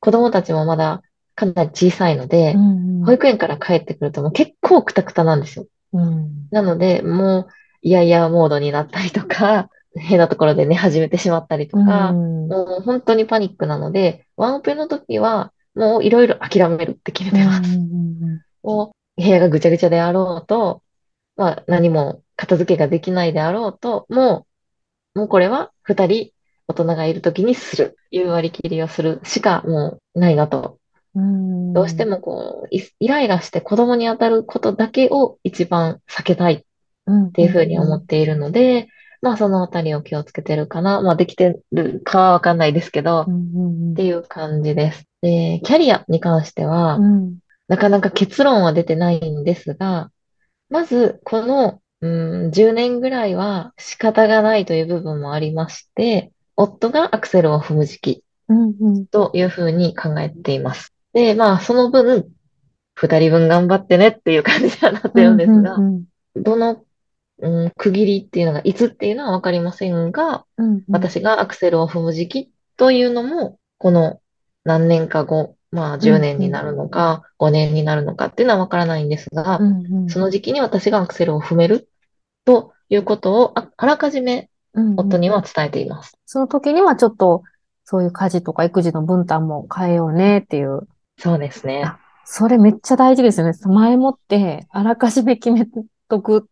[0.00, 1.00] 子供たちもまだ
[1.34, 2.54] かなり小さいので、
[3.06, 5.66] 保育園から帰ってくるともう結構クタクタなんですよ。
[5.94, 6.48] うん。
[6.50, 7.46] なので、もう、
[7.80, 17.78] いやいやモードになったりとか、 変なところで寝始めてしまったりとか、うんもう本当にパニックなので、ワンオペの時は、もういろいろ諦めるって決めてます。
[18.62, 20.82] もう部屋がぐちゃぐちゃであろうと、
[21.36, 24.46] まあ何も片付けができないであろうと、も
[25.14, 26.30] う、もうこれは二人
[26.66, 27.96] 大人がいる時にする。
[28.10, 30.78] いう割り切りをするしかもうないなと。
[31.16, 36.62] うんどうしてもこう、イイライラして子供に当たることだけを一番避けたいっ
[37.10, 38.88] っていうふうに思っているので、
[39.20, 41.00] まあそのあたりを気をつけてるかな。
[41.02, 45.06] まあできてるかはわかんないですけど、っんていう感じです。
[45.22, 50.10] で、キャリアに関しては、うんなかなか結論は出てないんですが、
[50.68, 58.24] まずこの、うん、10年ぐらいは仕方がないという部分もありまして、夫がアクセルを踏む時期
[59.10, 60.92] というふうに考えています。
[61.12, 62.28] で、まあその分、
[62.94, 66.04] 二人分頑張ってねっていう感じにはなってるんですが、うん。
[66.36, 66.84] どの、
[67.40, 70.84] うん、区切りっていうのがいつっていうのはわかりませんが、うんうん。
[70.88, 74.20] 私がアクセルを踏む時期というのも、この
[74.64, 79.58] 何年か後、まあ10年になるのか、5年になるのかっていうのはわからないんですが、
[80.08, 81.88] その時期に私がアクセルを踏める
[82.44, 84.48] ということをああらかじめ
[84.96, 86.16] 夫には伝えています。
[86.26, 87.42] その時にはちょっと、
[87.84, 90.88] そういう家事とか育児の分担も変えようねっていう。
[91.18, 91.82] そうですね。
[91.84, 93.52] あそれめっちゃ大事ですよね。
[93.64, 95.66] 前もって、あらかじめ決め
[96.08, 96.48] とく、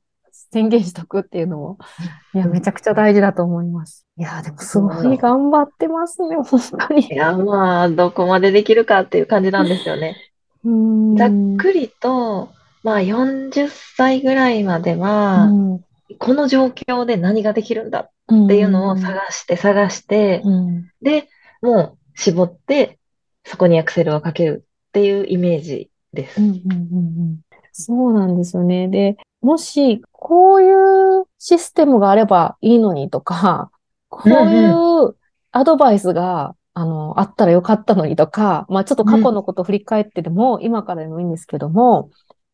[0.53, 1.79] 宣言しとくっていうのも、
[2.35, 4.07] いや、めちゃくちゃ大事だと思います。
[4.19, 7.17] いや、でもすごい頑張ってますね、本当にい。
[7.17, 10.17] や、まあ、どこまでできるかっていう感じなんですよね。
[11.17, 12.51] ざっくりと、
[12.83, 15.81] まあ40歳ぐらいまでは、うん
[16.19, 21.31] この状況で何ができるんだうんっていうのを探して探して、うんで、
[21.63, 22.99] もう絞って、
[23.45, 26.43] そこにアクセルをかけるっていうイメージです。
[26.43, 26.71] うんうんうんう
[27.33, 27.41] ん
[27.75, 28.89] そうなんですよね。
[28.89, 33.73] で、もし、こういうシステムがあればいいのにとか、
[34.09, 35.17] こういう
[35.51, 42.11] アドバイスが、あの、あったらよかったのにとか、まあちょっと過去のことを振り返ってでも、今からでもいいんですけども、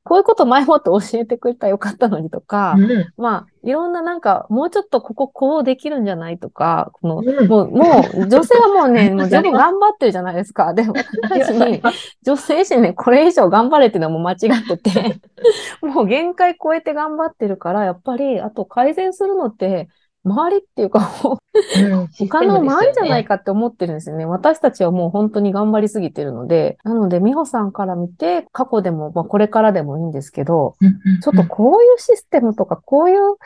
[0.08, 3.12] こういうこと前もって教えてくれたらよかったのにとか、うん。
[3.18, 7.46] まあ、いろんななんか、もうちょっとこここうできるんじゃないとか、この、うん。
[7.46, 10.72] もう、もう、女性はもうね、 もう十分頑張ってるじゃないですか。
[10.72, 11.82] でも、私に、
[12.22, 15.20] 女性誌ね、これ以上頑張れっていうのはもう間違ってて、
[15.86, 19.88] もう限界超えて頑張ってるから、やっぱり、あと改善するのって、
[20.24, 21.00] 周りっていうか、
[22.18, 23.36] 他の周りじゃないか。
[23.36, 24.26] かって思ってるんですよね。
[24.26, 30.76] 私たちはもう本当に頑張りすぎてるので、なので、美穂さんから見て、過去でも、まあこれからでもいいんですけど、
[31.22, 33.36] ちょっとこういうシステムとか、こういう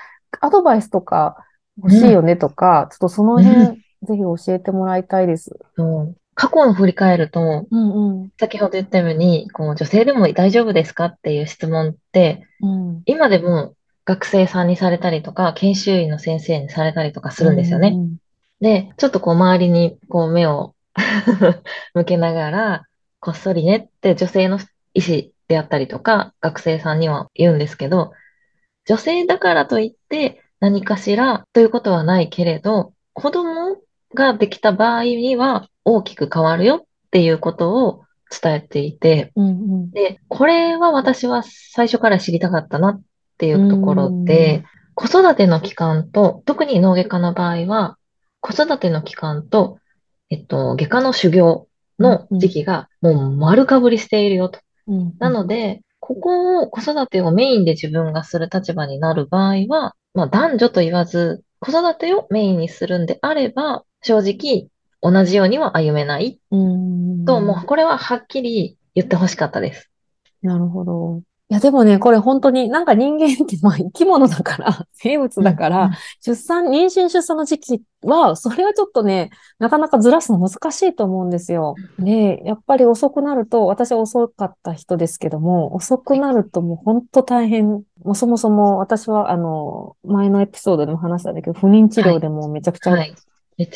[0.41, 1.37] アドバイスとか
[1.79, 5.57] 欲しいよねとか、ちょっとその辺、ぜひ教えてもらいたいです。
[5.77, 8.31] そう過去を振り返ると、うんうん。
[8.41, 13.03] 先ほど言ったように、こう女性でも大丈夫ですかっていう質問って、うん。
[13.05, 17.93] 今でも学生さんにされたりとか、研修医の先生にされたりとかするんですよね。
[17.95, 18.17] うん
[18.63, 20.77] で、ちょっとこう周りにこう目を
[21.95, 22.87] 向けながら、
[23.19, 24.61] こっそりねって女性の
[24.95, 28.13] 医師であったりとか、学生さんには言うんですけど、
[28.87, 33.79] 女性だからといって何かしらということはないけれど、子供
[34.15, 43.03] ができた場合には大きく変わるよっていうことを伝えていて、うんうんで、これは私は最初から知りたかったなっ
[43.43, 44.63] ていうところで、
[44.95, 47.99] 子育ての期間と、特に脳外科の場合は、
[48.41, 49.79] 子育ての期間と、
[50.31, 51.67] えっと、外科の修行
[51.99, 54.61] の時期がもう丸かぶりしているよと。
[54.87, 64.69] うんなので、ここを子育てをメインで自分がする立場になる場合は、まあ男女と言わず、子育てをメインにするんであれば、正直
[65.01, 69.91] 同じようには歩めないうんと、もうこれははっきり言ってほしかったです。
[70.43, 71.23] なるほど。
[71.53, 75.91] いや、でもね、これ本当になんか人間ってまあ 生き物だから、生物だから、
[76.25, 81.75] 出産、妊娠出産の時期は、それはちょっとね、なかなかずらすの難しいと思うんですよ。
[81.99, 87.83] で、やっぱり遅くなると、私は遅かった人ですけども、遅くなるともう本当大変。
[88.03, 92.97] もうそもそも私は、あの、前のエピソードでも話したんだけど、不妊治療でもめちゃくちゃ。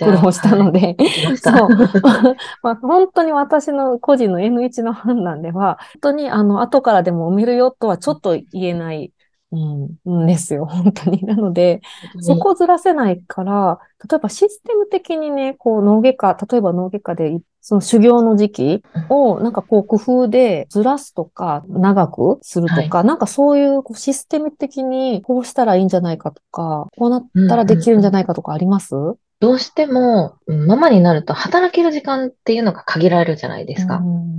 [0.03, 1.69] 苦労したので、はいそう。
[2.63, 9.13] まあ、本当に私の個人の N1 の判断では、本当にあの、後からでも産めるよとはちょっと言えない、
[9.53, 11.25] うん、んですよ、本当に。
[11.25, 11.81] なので、
[12.21, 13.79] そこをずらせないから、
[14.11, 28.95] 例えばシステム的にね、こう脳外科、例えば脳外科で、その修行の時期をなんかこう工夫でずらすとか、長くするとか、なんかそういうこうシステム的にこうしたらいいんじゃないかとか、こうなったらできるんじゃないかとかあります？
[29.41, 33.97] どうしても、うんママになると働ける時間っていうのが限られるじゃないですか。
[33.97, 34.37] うん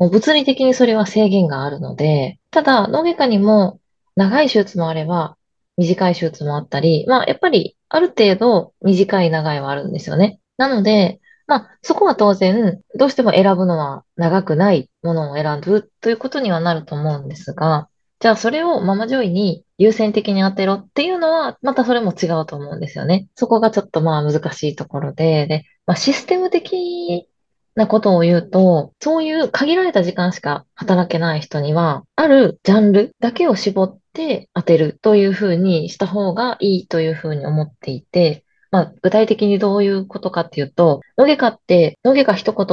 [0.00, 3.80] もう物理的にそれは制限があるので、ただ、脳外科にも
[4.16, 5.36] 長い手術もあれば、
[5.76, 10.40] 短い手術もあったり、まあ、やっぱり、ある程度、短い長いはあるんですよね。
[10.56, 17.88] なので、まあ、そこは当然、どうしても選ぶのは長くないものを選ぶということにはなると思うんですが、
[18.20, 23.28] じゃあそれをママジョイに優先的に当てろっていうのは、またそれも違うと思うんですよね。
[23.34, 27.26] そこがちょっとまあ難しいところで、で、まあ、システム的
[27.74, 42.66] なことを言うと、そういう限られた時間しか働けない人には、あるジャンルだけを絞って当てるというふうにした方がいいというふうに思っていて、まあ、具体的にどういうことかっていうと、脳外科って、脳外科一言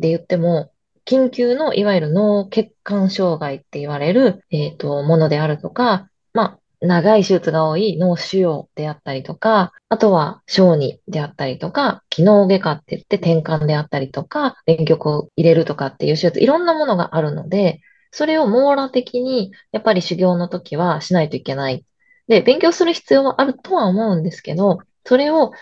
[0.00, 0.70] で言っても、
[1.06, 21.84] 緊急のいわゆる脳血管障害って言われる、えっ、ー、と、ものであるとか、まあ、長い手術が多い脳腫瘍であったりとか、あとは小児であったりとか、機能外科って言って転換であったりとか、電極を入れるとかっていう手術、いろんなものがあるので、それを網羅的にやっぱり修行の時はしないといけない。
[22.28, 25.52] で、勉強する必要はあるとは思うんですけど、それを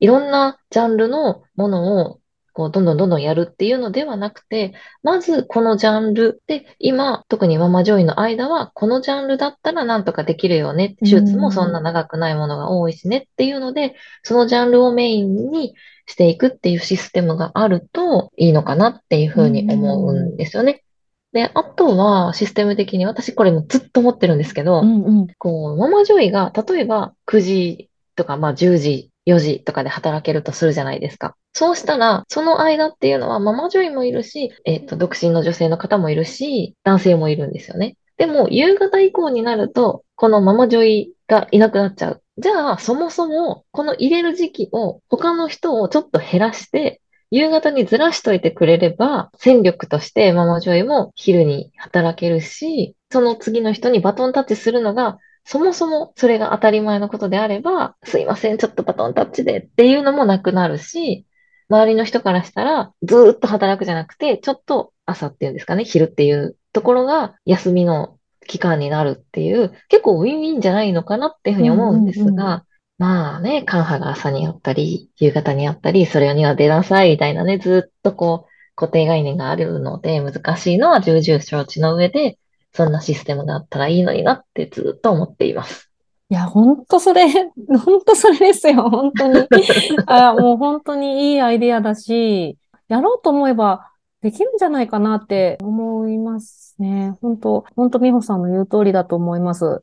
[0.00, 2.20] いろんなジャンルのものを
[2.54, 10.96] こう、どんどんどんどんやるっていうのではなくて、まずこのジャンルで、今、特にママジョイの間は、このジャンルだったらなんとかできるよね。
[11.00, 15.74] 手術もそんな長くないものが多いしねっていうので、そのジャンルをメインに
[16.06, 20.84] していくっていうシステムがあるといいのかなっていうふうに思うんですよね。
[21.32, 31.36] で、あとはシステム的に私これもずっと思ってるんですけど、うんうん、こう、ママジョイが例えば9時とかまあ10時4時とかで働けるとするじゃないですか。
[31.52, 37.96] そうしたら、その間っていうのはママ女医もいるし、えっ、と、独身の女性の方もいるし、男性もいるんですよね。
[38.16, 42.22] でも、夕方以降になると、このママ女医がいなくなっちゃう。
[42.38, 61.26] じゃあ、そもそも、この入れる時期を他の人をちょっと減らして、夕方にずらしといてくれれば、戦力としてママ女医も昼に働けるし、その次の人にバトンタッチするのがそもそもそれが当たり前のことであれば、すいません、ちょっとバトンタッチでっていうのもなくなるし、
[61.68, 72.62] 周りの人からしたら、ずーっと働くじゃなくて、ちょっと朝っていうんですかね、昼っていうところが休みの期間になるっていう、結構ウィンウィンじゃないのかなっていうふうに思うんですが、うんうんうん、
[72.98, 82.38] まあね、カンハが朝にあったり、夕方にあったり、それには出なさいみたいなね、ずっとこう、固定概念があるので、難しいのは重々承知の上で、
[82.74, 85.90] そんなシステムがあったらいいのになってずっと思っています。
[86.28, 87.28] いや、ほんとそれ、
[87.84, 89.46] ほんとそれですよ、本当に。
[90.06, 92.58] あもう本当にいいアイデアだし、
[92.88, 97.16] やろうと思えばできるんじゃないかなって思いますね。
[97.22, 99.82] 本当本当美穂さんの言う通りだと思います。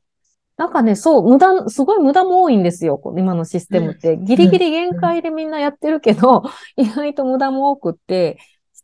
[0.58, 4.18] なんかね、そう、無駄、すごい無駄も多いんですよ、今のシステムって。
[4.18, 6.44] ギリギリ限界でみんなやってるけど、
[6.76, 8.38] 意外と無駄も多くって、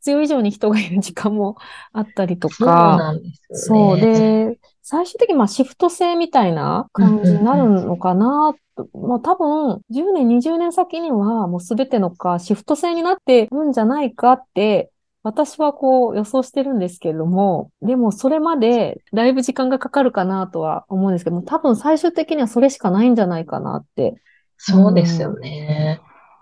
[0.07, 1.57] 必要以上に人がいる時間も
[1.91, 3.13] あったりとか。
[3.51, 3.97] そうね。
[3.97, 8.55] そうで、最終的にまあシフト制みたいな感じになるのかな、
[8.93, 14.91] もう多分、10年、20年先にはもうすべてのかシフト制になってるんじゃないかって、
[15.23, 24.15] 私はこう予想してるんですけれども、でもそれまでだいぶ時間がかかるかなとは思うんですけども、多分最終的にはそれしかないんじゃないかなって。
[24.55, 25.99] そうですよね。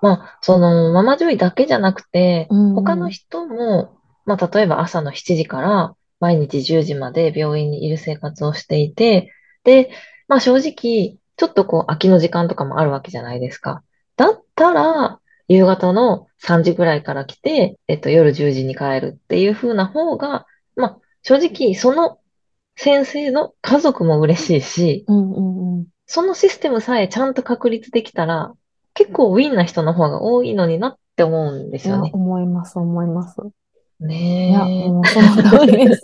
[0.10, 9.32] うんまあ、その、ママ女医だけじゃなくて、他の人も、まあ、例えば朝の7時から毎日10時まで病院にいる生活をしていて、
[9.64, 9.90] で、
[10.28, 13.84] まあ正直、ちょっとこう空きの時間とかもあるわけじゃないですか。
[14.16, 22.20] だったら、夕方の3時ぐらいから来て、えっと、夜10時に帰るっていう風な方が、まあ正直、その
[22.76, 28.54] 先生の家族も嬉しいし、うんうんうん、そのシステムさえちゃんと確立できたら、
[28.96, 32.10] 結構ウィンな人の方が多いのになって思うんですよね。
[32.14, 33.40] 思います、思います。
[34.00, 34.50] ねえ。
[34.50, 36.02] いや、もうその通りです。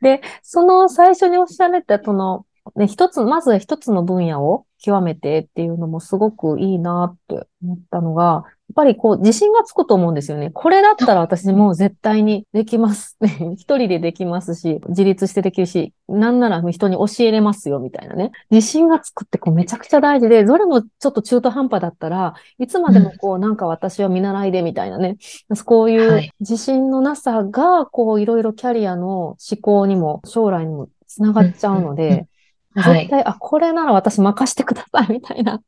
[0.00, 2.44] で、その最初におっしゃられた、その、
[2.76, 10.50] ね、一つ、まず一つの分野を極めてっていうのもすごくいいなって思ったのが、っぱりこう自信がつくと思うんですよね。
[10.50, 13.54] これだったら私もう絶対にできますね。
[13.58, 18.30] 一人でできますし、自立してできるし、なんなら人に教えれますよみたいなね。
[18.50, 25.16] 自信がつくってこうめちゃくちゃ大事で、どれもちょっと中途半端だったらいつまでもこうなんか私は見習いでみたいなね。
[25.64, 32.28] こういう自信のなさがこういろいろキャリアの思考にも将来にもつながっちゃうので、
[32.74, 35.60] 絶対、あ、これなら私任してくださいみたいな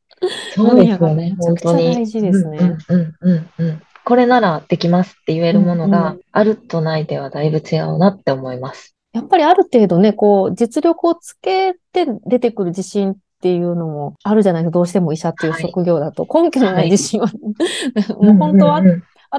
[0.55, 1.95] そうですよね、本当に。
[1.95, 2.77] 大事ですね。
[2.89, 8.95] うんうんうん、これならできますって言えるものが、あるとないではだいぶ違うなって思います。
[9.13, 14.73] やっぱりある程度ね、こう、実力をつけて出てくる自信っていうのもあるじゃないですか。
[14.73, 16.27] どうしても医者っていう職業だと。
[16.31, 17.27] 根拠のない自信は、
[18.19, 18.83] もう本当はあっ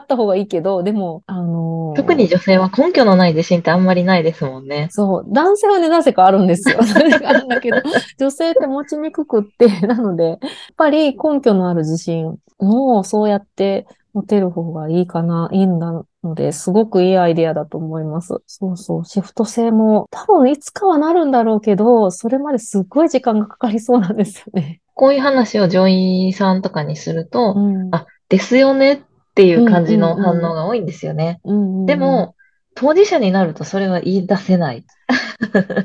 [0.06, 4.88] た方がいいけど、でも、あのー特に女性は根拠のない自信ってあんまりないですもんね。
[4.90, 6.78] そう、男性はね、なぜかあるんですよ。
[6.82, 7.76] なぜかあるんだけど、
[8.18, 10.38] 女性って持ちにくくって、 なので、やっ
[10.76, 18.34] ぱり根拠のある自信をそうやって持てる方がいいかな、いいんだので、すごくいいアイデアだと思います。
[18.46, 24.80] そうそう、シフト制も多分いつかはなるんだろうけど、それまですっごい時間がかかりそうなんですよね。
[24.94, 29.00] こういう話を女医さんとかにすると、うんあ、ですよねっ
[29.34, 31.40] ていう感じの反応が多いんですよね。
[31.86, 32.34] でも、
[32.74, 34.84] 当事者になるとそれは言い出せない。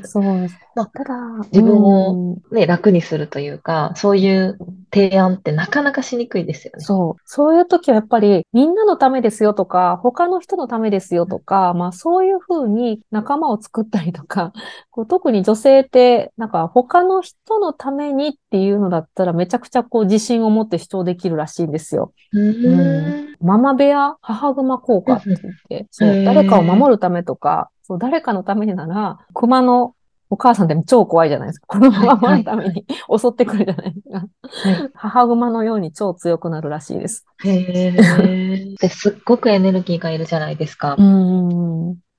[0.04, 0.56] そうです。
[0.74, 1.14] まあただ、
[1.52, 4.58] 自分をうんね、楽にするというか、そういう
[4.92, 6.80] 提案ってなかなかしにくいですよね。
[6.84, 7.22] そう。
[7.24, 14.52] そういう時はやっぱり、みんなのためですよとか、他の人のためですよとか、まあそういうふうに仲間を作ったりとか、
[14.90, 22.12] こう特に女性って、なんか他の人のためにっていうのだったらめちゃくちゃこう自信を持って主張できるらしいんですよ。
[22.32, 23.30] うーん。
[23.40, 29.96] ママ部屋、母熊効果って言って、そう、誰かを守るためとか、そう、誰かのためになら、熊の
[30.30, 31.66] お母さんでも超怖いじゃないですか。
[31.66, 34.18] 子供を守るために襲ってくるじゃないですか。
[34.18, 37.26] はい母熊のように超強くなるらしいです。
[37.44, 37.90] へえ。
[38.80, 40.94] ですっごくエネルギーがいるじゃないですか。
[40.96, 41.48] うん。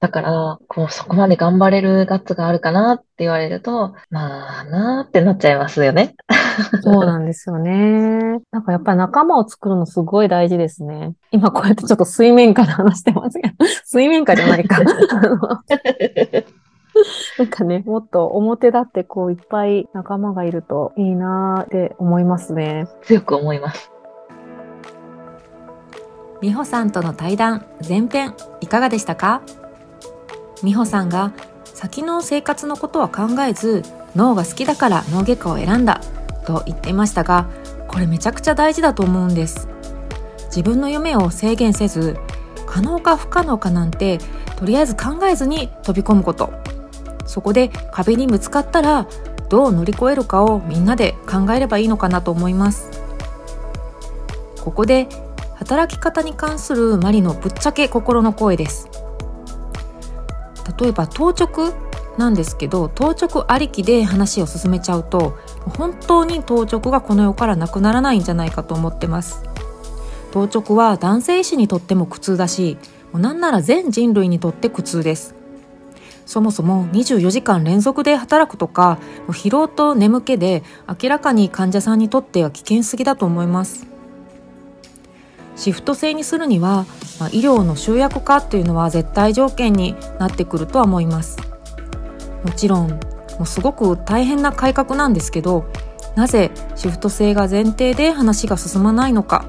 [0.01, 6.15] だから、こう、そこまで頑張れるガッツがあるかなって言われると、まあなーってなっちゃいますよね。
[6.81, 8.39] そうなんですよね。
[8.51, 11.13] なんかやっぱり仲間を作るのすごい大事ですね。
[11.29, 13.53] 今こうやってちょっと水面下で話してますけど、
[13.85, 14.79] 水面下じゃないか。
[17.37, 22.87] なんかね、もっと表立ってこういっぱい仲間がいるといいなーって思いますね。
[23.03, 23.91] 強く思います。
[26.41, 29.43] 美穂さんとの対談前編いかがでしたか？
[30.63, 31.33] 美穂さんが
[31.65, 33.83] 先の生活のことは考えず
[34.15, 36.01] 脳が好きだから脳外科を選んだ
[36.45, 37.49] と言ってましたが
[37.87, 39.67] これめちゃくちゃ大事だと思うんです。
[40.45, 42.17] 自分の夢を制限せず
[42.65, 44.19] 可能か不可能かなんて
[44.57, 46.53] とりあえず考えずに飛び込むこと。
[47.25, 49.07] そこで壁にぶつかったら
[49.49, 52.89] どう乗り越えるかをみんなで考えればいいのかなと思います。
[54.61, 55.07] ここで
[55.55, 58.89] 働き方に関するマリのぶっちゃけ心の声です。
[60.79, 61.73] 例えば当直
[62.17, 65.37] なんですけど当直ありきで話を進めちゃうと
[65.77, 69.43] 本当に当直がこの世からなくならないんじゃないかと思ってます。
[70.31, 72.77] 当直は男性医師にとっても苦痛だし
[73.11, 75.35] もうなんなら全人類にとって苦痛です。
[76.25, 80.63] そもそも24時間連続で働くとか疲労と眠気で
[81.01, 83.90] 明らかに患者さんにとっては危険すぎだと思います。
[85.55, 86.85] シフト制にするには、
[87.19, 91.37] まあ、医療の集約化っていうのは絶対条件になってくるとは思います。
[92.43, 92.99] もちろんも
[93.41, 95.65] うすごく大変な改革なんですけど
[96.15, 99.45] なぜシフト制が前提で話が進まないのか。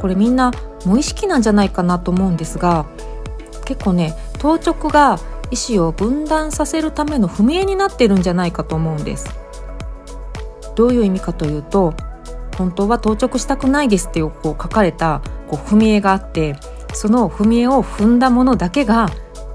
[0.00, 0.52] これみんな
[0.84, 2.84] 無意識なんじゃないかなと思うんですが
[3.64, 5.18] 結構ね当直が
[5.50, 9.30] 医師を分断させるための踏み絵になってるんじゃないかと思うんです。
[10.74, 11.94] どういう意味かというと
[12.56, 16.56] 本当は当直したくないですっていうこう書かれたこう踏み絵があって
[16.92, 19.08] その踏み絵を踏んだものだけが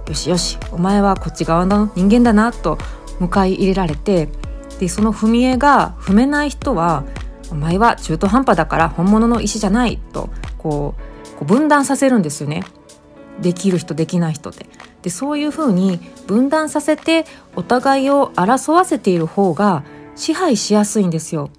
[0.08, 2.78] よしよしお前はこっち側の人間だなと
[3.20, 4.30] 迎え入れられて
[4.80, 7.04] でその踏み絵が踏めない人は
[7.52, 10.96] お前は中途半端だから本物の石じゃないとこ
[11.42, 12.64] う分断させるんですよね。
[13.40, 14.66] できる人できない人で
[15.02, 17.26] でそういうふうに分断させて
[17.56, 19.84] お互いを争わせている方が
[20.16, 21.50] 支配しやすいんですよ。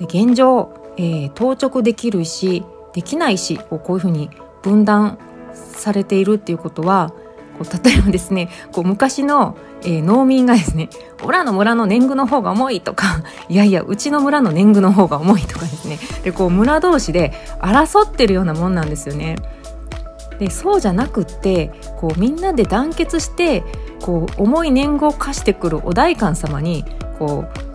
[0.00, 4.30] 現状、えー当直できる石できない石をこういうふうに
[4.62, 5.18] 分断
[5.52, 7.12] されているっていうことは
[7.58, 10.88] こう例えばですねこう昔の、えー農民がですね
[11.22, 19.36] 「オラの村の年貢の方が重い」とか「いやいやうちの村の年貢の方が重い」とかですねでこう村同士で争ってるようなもんなんですよね。
[20.38, 23.64] でそうじゃなくってこうみんなで団結して
[24.02, 26.84] こう重い年貢を課してくるお代官様に
[27.18, 27.65] こう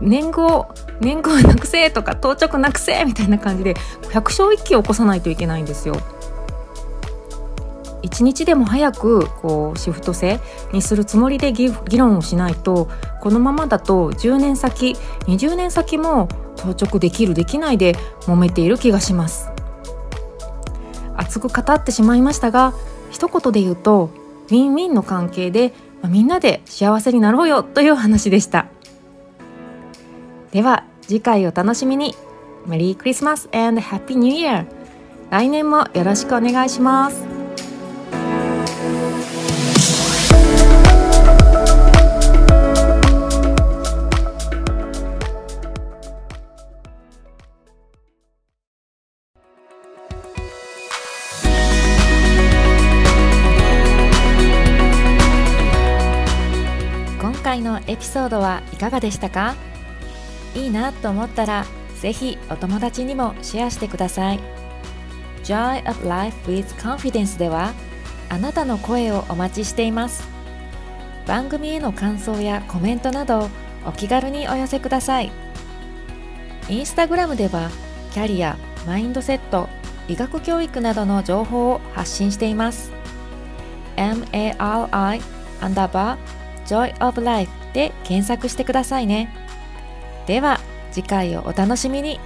[0.00, 3.74] 年貢を年貢なくせとか当直なくせみたいな感じで
[4.12, 5.96] 百姓一揆を起こさないといけないんですよ。
[8.02, 10.40] 一日でも早くこうシフト制
[10.72, 12.88] にするつもりで議議論をしないと
[13.20, 14.96] このままだと10年先
[15.26, 19.50] 20年先も当直できるできないで揉めている気がします
[21.16, 22.72] 熱く語ってしまいましたが
[23.10, 24.10] 一言で言うと
[24.48, 25.72] ウィンウィンの関係で、
[26.02, 28.66] まあみんなで幸せになろうよという話でした
[30.52, 32.14] では次回お楽しみに
[32.66, 34.66] メリークリスマス and Happy New Year!
[35.30, 37.24] 来年もよろしくお願いします。
[57.20, 59.54] 今回のエピソードはいかがでしたか？
[60.54, 61.64] いいなと思ったら
[62.00, 64.40] ぜひお友達にもシェアしてください。
[65.44, 67.72] Joy of Life with Confidence では
[68.28, 70.28] あなたの声をお待ちしています。
[71.26, 73.48] 番組への感想やコメントなど
[73.86, 75.30] お気軽にお寄せください。
[76.68, 77.70] インスタグラムでは
[78.12, 79.68] キャリア、マインドセット、
[80.08, 82.92] 医学教育などの情報を発信しています。
[83.96, 85.20] MARI
[85.60, 89.34] アンダーバー Joy of Life で検索してくださいね。
[90.30, 90.60] では
[90.92, 92.20] 次回をお楽しみに。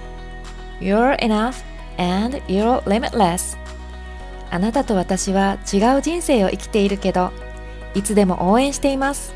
[0.79, 1.55] You're enough
[1.97, 3.57] and you're limitless.
[4.51, 7.31] あなたと私は違う人生を生きているけど
[7.95, 9.33] いつでも応援しています。